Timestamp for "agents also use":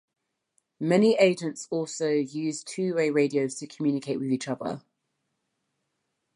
1.19-2.63